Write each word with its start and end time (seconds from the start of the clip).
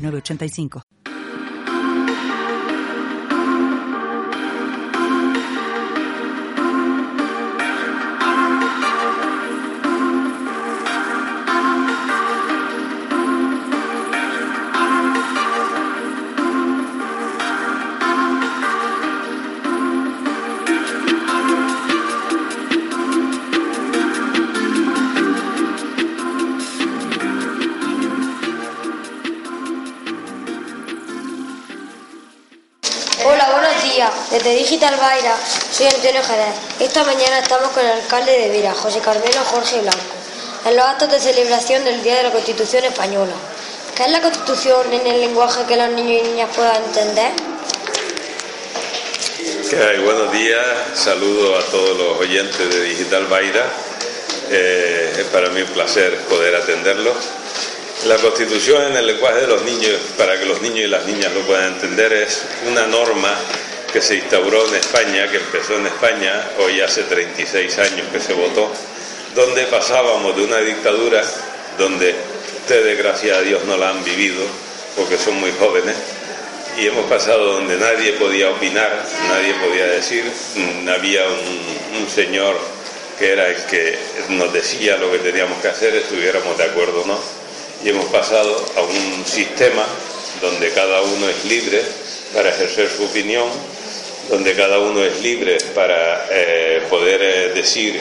8985. 0.00 0.89
Desde 34.30 34.54
Digital 34.54 34.96
Baira 34.96 35.36
soy 35.72 35.86
Antonio 35.86 36.22
Jerez. 36.22 36.54
Esta 36.78 37.04
mañana 37.04 37.40
estamos 37.40 37.70
con 37.70 37.84
el 37.84 37.92
alcalde 37.92 38.32
de 38.32 38.48
Vira, 38.50 38.72
José 38.72 39.00
Carmelo 39.00 39.40
Jorge 39.44 39.80
Blanco, 39.80 39.98
en 40.66 40.76
los 40.76 40.84
actos 40.84 41.10
de 41.10 41.20
celebración 41.20 41.84
del 41.84 42.02
Día 42.02 42.16
de 42.16 42.22
la 42.24 42.30
Constitución 42.30 42.84
Española. 42.84 43.32
¿Qué 43.96 44.04
es 44.04 44.10
la 44.10 44.20
Constitución 44.20 44.92
en 44.92 45.06
el 45.06 45.20
lenguaje 45.20 45.64
que 45.66 45.76
los 45.76 45.90
niños 45.90 46.22
y 46.24 46.28
niñas 46.28 46.48
puedan 46.54 46.82
entender? 46.84 47.32
Okay, 49.66 50.00
buenos 50.02 50.32
días, 50.32 50.64
saludo 50.94 51.58
a 51.58 51.62
todos 51.64 51.98
los 51.98 52.18
oyentes 52.18 52.74
de 52.74 52.82
Digital 52.82 53.26
Baira. 53.26 53.64
Eh, 54.50 55.16
es 55.18 55.26
para 55.26 55.48
mí 55.50 55.62
un 55.62 55.68
placer 55.68 56.16
poder 56.28 56.54
atenderlos. 56.56 57.16
La 58.06 58.16
Constitución 58.16 58.82
en 58.84 58.96
el 58.96 59.06
lenguaje 59.06 59.42
de 59.42 59.46
los 59.46 59.62
niños, 59.62 60.00
para 60.16 60.38
que 60.38 60.46
los 60.46 60.62
niños 60.62 60.80
y 60.80 60.86
las 60.86 61.04
niñas 61.04 61.32
lo 61.34 61.42
puedan 61.42 61.74
entender, 61.74 62.12
es 62.12 62.42
una 62.66 62.86
norma 62.86 63.36
que 63.92 64.00
se 64.00 64.16
instauró 64.16 64.66
en 64.68 64.74
España, 64.74 65.30
que 65.30 65.38
empezó 65.38 65.76
en 65.76 65.86
España, 65.86 66.48
hoy 66.58 66.80
hace 66.80 67.02
36 67.04 67.78
años 67.78 68.06
que 68.12 68.20
se 68.20 68.32
votó, 68.32 68.70
donde 69.34 69.64
pasábamos 69.64 70.36
de 70.36 70.44
una 70.44 70.58
dictadura 70.58 71.22
donde 71.78 72.14
ustedes, 72.60 72.98
gracias 72.98 73.38
a 73.38 73.42
Dios, 73.42 73.64
no 73.64 73.76
la 73.76 73.90
han 73.90 74.04
vivido, 74.04 74.42
porque 74.96 75.16
son 75.16 75.40
muy 75.40 75.52
jóvenes, 75.58 75.96
y 76.78 76.86
hemos 76.86 77.06
pasado 77.06 77.54
donde 77.54 77.76
nadie 77.76 78.12
podía 78.12 78.50
opinar, 78.50 79.04
nadie 79.28 79.54
podía 79.54 79.86
decir, 79.86 80.24
mm, 80.54 80.88
había 80.88 81.24
un, 81.26 82.02
un 82.02 82.08
señor 82.08 82.56
que 83.18 83.32
era 83.32 83.48
el 83.48 83.56
que 83.66 83.98
nos 84.30 84.52
decía 84.52 84.96
lo 84.96 85.10
que 85.10 85.18
teníamos 85.18 85.60
que 85.60 85.68
hacer, 85.68 85.94
estuviéramos 85.94 86.56
de 86.56 86.64
acuerdo 86.64 87.02
o 87.02 87.06
no 87.06 87.40
y 87.84 87.88
hemos 87.88 88.06
pasado 88.06 88.64
a 88.76 88.82
un 88.82 89.24
sistema 89.24 89.84
donde 90.40 90.70
cada 90.70 91.02
uno 91.02 91.28
es 91.28 91.44
libre 91.44 91.82
para 92.34 92.50
ejercer 92.50 92.90
su 92.90 93.04
opinión, 93.04 93.48
donde 94.30 94.54
cada 94.54 94.78
uno 94.78 95.04
es 95.04 95.20
libre 95.22 95.58
para 95.74 96.26
eh, 96.30 96.82
poder 96.88 97.20
eh, 97.20 97.48
decir 97.52 98.00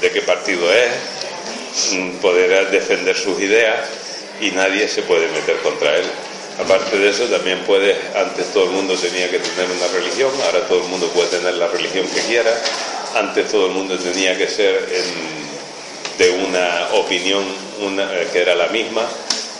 de 0.00 0.10
qué 0.10 0.22
partido 0.22 0.72
es, 0.72 1.92
mm, 1.92 2.10
poder 2.18 2.70
defender 2.70 3.16
sus 3.16 3.40
ideas 3.40 3.80
y 4.40 4.52
nadie 4.52 4.88
se 4.88 5.02
puede 5.02 5.28
meter 5.28 5.56
contra 5.58 5.96
él. 5.96 6.04
Aparte 6.58 6.96
de 6.98 7.10
eso, 7.10 7.24
también 7.24 7.58
puede, 7.60 7.96
antes 8.14 8.52
todo 8.52 8.64
el 8.64 8.70
mundo 8.70 8.94
tenía 8.94 9.28
que 9.30 9.38
tener 9.38 9.70
una 9.70 9.88
religión, 9.88 10.30
ahora 10.46 10.60
todo 10.68 10.82
el 10.82 10.88
mundo 10.88 11.08
puede 11.08 11.28
tener 11.28 11.54
la 11.54 11.66
religión 11.66 12.06
que 12.06 12.20
quiera, 12.20 12.52
antes 13.14 13.50
todo 13.50 13.66
el 13.66 13.72
mundo 13.72 13.98
tenía 13.98 14.36
que 14.36 14.46
ser 14.48 14.86
de 16.18 16.30
una 16.30 16.88
opinión 16.92 17.42
una, 17.80 18.08
que 18.32 18.40
era 18.40 18.54
la 18.54 18.68
misma. 18.68 19.02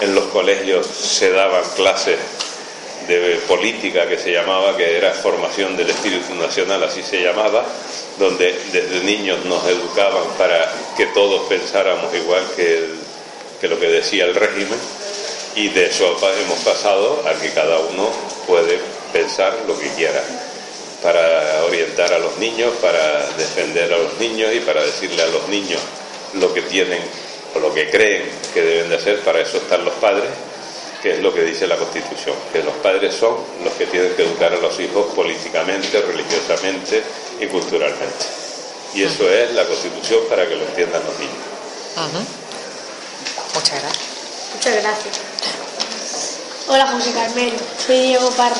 En 0.00 0.14
los 0.14 0.24
colegios 0.26 0.86
se 0.86 1.30
daban 1.30 1.62
clases 1.76 2.18
de 3.18 3.36
política 3.48 4.06
que 4.06 4.18
se 4.18 4.32
llamaba, 4.32 4.76
que 4.76 4.96
era 4.96 5.12
formación 5.12 5.76
del 5.76 5.90
espíritu 5.90 6.34
nacional, 6.34 6.82
así 6.84 7.02
se 7.02 7.22
llamaba, 7.22 7.64
donde 8.18 8.56
desde 8.72 9.04
niños 9.04 9.44
nos 9.44 9.66
educaban 9.66 10.24
para 10.38 10.72
que 10.96 11.06
todos 11.06 11.48
pensáramos 11.48 12.14
igual 12.14 12.44
que, 12.54 12.84
que 13.60 13.68
lo 13.68 13.80
que 13.80 13.88
decía 13.88 14.24
el 14.24 14.34
régimen. 14.34 14.78
Y 15.56 15.68
de 15.68 15.86
eso 15.86 16.16
hemos 16.44 16.58
pasado 16.60 17.24
a 17.26 17.34
que 17.40 17.50
cada 17.50 17.78
uno 17.80 18.08
puede 18.46 18.78
pensar 19.12 19.52
lo 19.66 19.78
que 19.78 19.88
quiera 19.94 20.22
para 21.02 21.64
orientar 21.64 22.12
a 22.12 22.18
los 22.18 22.36
niños, 22.38 22.72
para 22.80 23.26
defender 23.36 23.92
a 23.92 23.98
los 23.98 24.18
niños 24.20 24.54
y 24.54 24.60
para 24.60 24.84
decirle 24.84 25.22
a 25.22 25.26
los 25.26 25.48
niños 25.48 25.80
lo 26.34 26.52
que 26.52 26.62
tienen 26.62 27.00
o 27.54 27.58
lo 27.58 27.74
que 27.74 27.90
creen 27.90 28.22
que 28.54 28.62
deben 28.62 28.90
de 28.90 28.96
hacer, 28.96 29.20
para 29.20 29.40
eso 29.40 29.56
están 29.56 29.84
los 29.84 29.94
padres, 29.94 30.30
que 31.02 31.14
es 31.14 31.20
lo 31.20 31.32
que 31.32 31.42
dice 31.42 31.66
la 31.66 31.76
Constitución, 31.76 32.34
que 32.52 32.62
los 32.62 32.74
padres 32.76 33.14
son 33.14 33.36
los 33.64 33.72
que 33.74 33.86
tienen 33.86 34.14
que 34.14 34.22
educar 34.22 34.52
a 34.52 34.56
los 34.56 34.78
hijos 34.80 35.06
políticamente, 35.14 36.00
religiosamente 36.02 37.02
y 37.40 37.46
culturalmente. 37.46 38.26
Y 38.94 39.02
eso 39.04 39.28
es 39.30 39.52
la 39.54 39.64
Constitución 39.66 40.20
para 40.28 40.46
que 40.46 40.56
lo 40.56 40.64
entiendan 40.64 41.02
los 41.04 41.18
niños. 41.18 41.36
Muchas 43.54 43.80
gracias. 43.80 44.08
Muchas 44.54 44.82
gracias. 44.82 45.20
Hola 46.68 46.86
José 46.86 47.12
Carmelo, 47.12 47.56
soy 47.84 48.00
Diego 48.00 48.30
Parra, 48.32 48.54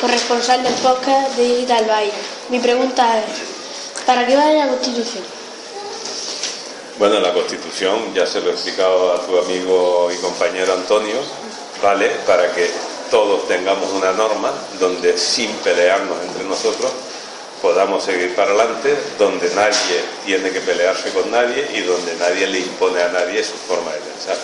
corresponsal 0.00 0.62
del 0.62 0.74
podcast 0.74 1.36
de 1.36 1.44
Digital 1.44 1.84
Baile. 1.86 2.12
Mi 2.48 2.58
pregunta 2.58 3.18
es, 3.18 4.04
¿para 4.04 4.26
qué 4.26 4.36
vale 4.36 4.58
la 4.58 4.68
Constitución? 4.68 5.22
Bueno, 6.98 7.20
la 7.20 7.32
Constitución, 7.32 8.14
ya 8.14 8.26
se 8.26 8.40
lo 8.40 8.50
he 8.50 8.52
explicado 8.52 9.12
a 9.12 9.26
tu 9.26 9.38
amigo 9.38 10.10
y 10.10 10.16
compañero 10.16 10.72
Antonio, 10.72 11.16
vale 11.82 12.10
para 12.26 12.52
que 12.52 12.70
todos 13.10 13.46
tengamos 13.48 13.90
una 13.92 14.12
norma 14.12 14.52
donde 14.80 15.16
sin 15.16 15.50
pelearnos 15.58 16.16
entre 16.22 16.44
nosotros 16.44 16.90
podamos 17.62 18.04
seguir 18.04 18.34
para 18.34 18.50
adelante, 18.50 18.96
donde 19.18 19.48
nadie 19.54 20.04
tiene 20.24 20.50
que 20.50 20.60
pelearse 20.60 21.10
con 21.10 21.30
nadie 21.30 21.66
y 21.74 21.80
donde 21.80 22.14
nadie 22.16 22.46
le 22.46 22.60
impone 22.60 23.02
a 23.02 23.08
nadie 23.08 23.42
su 23.42 23.54
forma 23.54 23.92
de 23.92 23.98
pensar. 23.98 24.36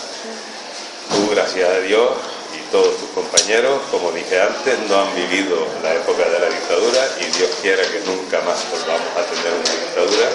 Tú, 1.09 1.29
gracias 1.29 1.69
a 1.69 1.79
Dios, 1.79 2.09
y 2.53 2.71
todos 2.71 2.97
tus 2.97 3.09
compañeros, 3.09 3.81
como 3.91 4.11
dije 4.11 4.41
antes, 4.41 4.77
no 4.89 4.99
han 4.99 5.15
vivido 5.15 5.57
la 5.81 5.93
época 5.93 6.27
de 6.29 6.39
la 6.39 6.49
dictadura 6.49 7.01
y 7.19 7.25
Dios 7.37 7.49
quiera 7.61 7.83
que 7.83 7.99
nunca 8.05 8.41
más 8.41 8.65
volvamos 8.69 9.09
a 9.17 9.23
tener 9.25 9.53
una 9.53 9.71
dictadura 9.71 10.27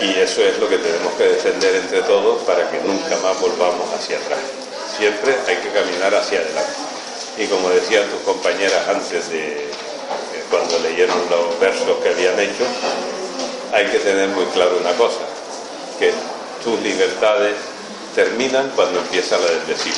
y 0.00 0.20
eso 0.20 0.42
es 0.42 0.58
lo 0.58 0.68
que 0.68 0.78
tenemos 0.78 1.12
que 1.14 1.24
defender 1.24 1.76
entre 1.76 2.02
todos 2.02 2.42
para 2.42 2.70
que 2.70 2.78
nunca 2.80 3.16
más 3.22 3.40
volvamos 3.40 3.88
hacia 3.94 4.18
atrás. 4.18 4.71
Siempre 4.96 5.34
hay 5.46 5.56
que 5.56 5.68
caminar 5.70 6.14
hacia 6.14 6.40
adelante. 6.40 6.72
Y 7.38 7.46
como 7.46 7.70
decían 7.70 8.08
tus 8.10 8.20
compañeras 8.20 8.86
antes 8.88 9.30
de 9.30 9.68
cuando 10.50 10.78
leyeron 10.80 11.16
los 11.30 11.58
versos 11.58 11.96
que 12.02 12.10
habían 12.10 12.38
hecho, 12.38 12.64
hay 13.72 13.86
que 13.86 13.98
tener 13.98 14.28
muy 14.28 14.44
claro 14.46 14.76
una 14.78 14.92
cosa, 14.92 15.20
que 15.98 16.12
tus 16.62 16.78
libertades 16.80 17.56
terminan 18.14 18.70
cuando 18.76 19.00
empieza 19.00 19.38
la 19.38 19.46
del 19.46 19.60
vecino. 19.60 19.96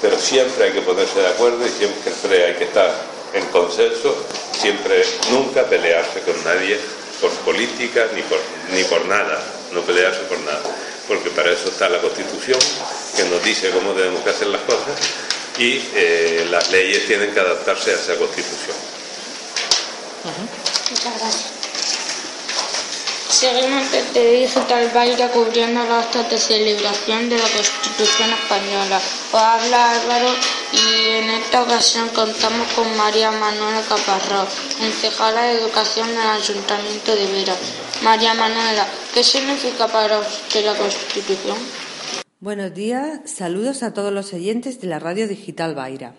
Pero 0.00 0.18
siempre 0.18 0.66
hay 0.66 0.72
que 0.72 0.82
ponerse 0.82 1.18
de 1.20 1.28
acuerdo 1.28 1.66
y 1.66 1.70
siempre 1.70 2.44
hay 2.44 2.54
que 2.54 2.64
estar 2.64 2.90
en 3.34 3.44
consenso, 3.46 4.14
siempre 4.52 5.04
nunca 5.30 5.64
pelearse 5.64 6.20
con 6.20 6.42
nadie 6.44 6.78
por 7.20 7.30
política 7.44 8.06
ni 8.14 8.22
por, 8.22 8.38
ni 8.72 8.84
por 8.84 9.04
nada, 9.06 9.42
no 9.72 9.80
pelearse 9.82 10.20
por 10.22 10.38
nada, 10.40 10.62
porque 11.08 11.30
para 11.30 11.50
eso 11.50 11.68
está 11.68 11.88
la 11.88 11.98
Constitución, 12.00 12.58
que 13.16 13.24
nos 13.24 13.42
dice 13.44 13.70
cómo 13.70 13.92
tenemos 13.92 14.22
que 14.22 14.30
hacer 14.30 14.48
las 14.48 14.62
cosas, 14.62 14.96
y 15.58 15.82
eh, 15.94 16.46
las 16.50 16.70
leyes 16.70 17.06
tienen 17.06 17.32
que 17.32 17.40
adaptarse 17.40 17.92
a 17.92 17.94
esa 17.94 18.16
Constitución. 18.16 18.76
Muchas 20.90 21.18
gracias. 21.18 21.62
Seguimos 23.42 23.90
desde 23.90 24.40
Digital 24.40 24.90
Baira 24.94 25.28
cubriendo 25.28 25.82
los 25.82 26.04
actos 26.04 26.30
de 26.30 26.38
celebración 26.38 27.28
de 27.28 27.38
la 27.38 27.48
Constitución 27.48 28.30
Española. 28.30 29.00
Os 29.32 29.40
habla 29.40 29.92
Álvaro 29.92 30.28
y 30.70 31.08
en 31.16 31.30
esta 31.30 31.62
ocasión 31.62 32.08
contamos 32.10 32.68
con 32.74 32.96
María 32.96 33.32
Manuela 33.32 33.82
Caparrós, 33.88 34.48
concejala 34.78 35.42
de 35.42 35.58
Educación 35.58 36.08
del 36.08 36.28
Ayuntamiento 36.28 37.16
de 37.16 37.26
Vera. 37.26 37.56
María 38.02 38.34
Manuela, 38.34 38.86
¿qué 39.12 39.24
significa 39.24 39.88
para 39.88 40.18
usted 40.18 40.64
la 40.64 40.74
Constitución? 40.76 41.56
Buenos 42.42 42.74
días, 42.74 43.20
saludos 43.26 43.84
a 43.84 43.94
todos 43.94 44.12
los 44.12 44.32
oyentes 44.34 44.80
de 44.80 44.88
la 44.88 44.98
radio 44.98 45.28
digital 45.28 45.76
Baira. 45.76 46.16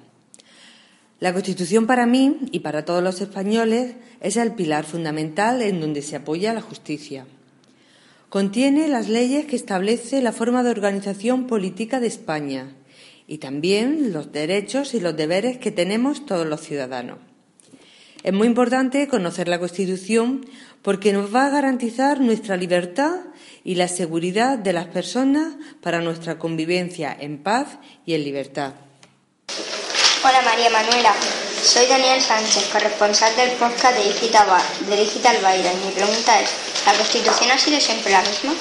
La 1.20 1.34
Constitución 1.34 1.86
para 1.86 2.06
mí 2.06 2.38
y 2.54 2.62
para 2.62 2.86
todos 2.86 3.04
los 3.04 3.20
españoles 3.20 3.96
es 4.22 4.38
el 4.38 4.54
pilar 4.54 4.86
fundamental 4.86 5.62
en 5.62 5.82
donde 5.82 6.02
se 6.02 6.16
apoya 6.16 6.54
la 6.54 6.62
justicia. 6.62 7.26
Contiene 8.30 8.88
las 8.88 9.10
leyes 9.10 9.48
que 9.48 9.58
establece 9.58 10.22
la 10.22 10.32
forma 10.32 10.64
de 10.64 10.70
organización 10.70 11.46
política 11.46 12.00
de 12.00 12.08
España 12.08 12.74
y 13.28 13.40
también 13.40 14.14
los 14.14 14.32
derechos 14.32 14.94
y 14.94 15.02
los 15.02 15.18
deberes 15.18 15.58
que 15.58 15.72
tenemos 15.72 16.26
todos 16.26 16.48
los 16.48 16.62
ciudadanos. 16.62 17.18
Es 18.24 18.32
muy 18.32 18.48
importante 18.48 19.10
conocer 19.10 19.50
la 19.50 19.60
Constitución 19.60 20.46
porque 20.84 21.14
nos 21.14 21.34
va 21.34 21.48
a 21.48 21.50
garantizar 21.50 22.20
nuestra 22.20 22.58
libertad 22.58 23.22
y 23.64 23.76
la 23.76 23.88
seguridad 23.88 24.60
de 24.60 24.74
las 24.74 24.88
personas 24.88 25.56
para 25.82 26.02
nuestra 26.02 26.38
convivencia 26.38 27.16
en 27.18 27.42
paz 27.42 27.80
y 28.06 28.14
en 28.14 28.24
libertad. 28.24 28.74
Hola 30.24 30.42
María 30.44 30.70
Manuela, 30.70 31.14
soy 31.64 31.88
Daniel 31.88 32.22
Sánchez, 32.22 32.70
corresponsal 32.72 33.36
del 33.36 33.52
podcast 33.52 33.98
de 33.98 34.04
Digital, 34.04 34.48
de 34.90 34.98
Digital 34.98 35.38
y 35.38 35.86
mi 35.86 35.92
pregunta 35.94 36.42
es, 36.42 36.50
¿la 36.86 36.94
Constitución 36.94 37.52
ha 37.52 37.58
sido 37.58 37.80
siempre 37.80 38.12
la 38.12 38.22
misma? 38.22 38.54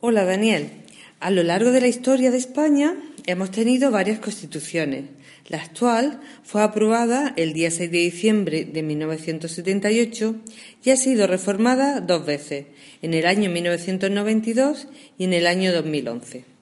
Hola 0.00 0.24
Daniel, 0.24 0.84
a 1.20 1.30
lo 1.30 1.42
largo 1.42 1.70
de 1.70 1.80
la 1.80 1.88
historia 1.88 2.30
de 2.30 2.38
España 2.38 2.94
hemos 3.26 3.50
tenido 3.50 3.90
varias 3.90 4.18
constituciones. 4.18 5.04
La 5.48 5.58
actual 5.58 6.20
fue 6.42 6.62
aprobada 6.62 7.32
el 7.36 7.52
día 7.52 7.70
6 7.70 7.90
de 7.90 7.98
diciembre 7.98 8.64
de 8.64 8.82
1978 8.82 10.34
y 10.82 10.90
ha 10.90 10.96
sido 10.96 11.28
reformada 11.28 12.00
dos 12.00 12.26
veces, 12.26 12.66
en 13.00 13.14
el 13.14 13.26
año 13.26 13.48
1992 13.50 14.88
y 15.18 15.24
en 15.24 15.32
el 15.32 15.46
año 15.46 15.72
2011. 15.72 16.55